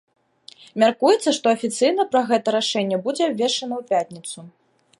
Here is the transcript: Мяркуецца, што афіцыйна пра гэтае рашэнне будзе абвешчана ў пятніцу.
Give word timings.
Мяркуецца, 0.83 1.33
што 1.37 1.45
афіцыйна 1.55 2.05
пра 2.15 2.21
гэтае 2.31 2.53
рашэнне 2.57 2.97
будзе 3.09 3.23
абвешчана 3.29 3.73
ў 3.85 3.87
пятніцу. 3.93 4.39